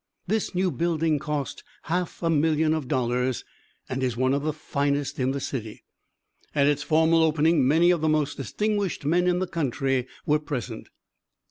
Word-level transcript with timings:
This 0.25 0.55
new 0.55 0.71
building 0.71 1.19
cost 1.19 1.63
half 1.83 2.23
a 2.23 2.29
million 2.31 2.73
of 2.73 2.87
dollars, 2.87 3.45
and 3.87 4.01
is 4.01 4.17
one 4.17 4.33
of 4.33 4.41
the 4.41 4.51
finest 4.51 5.19
in 5.19 5.29
the 5.29 5.39
city. 5.39 5.83
At 6.55 6.65
its 6.65 6.81
formal 6.81 7.21
opening 7.21 7.67
many 7.67 7.91
of 7.91 8.01
the 8.01 8.09
most 8.09 8.35
distinguished 8.35 9.05
men 9.05 9.27
in 9.27 9.37
the 9.37 9.45
country 9.45 10.07
were 10.25 10.39
present. 10.39 10.89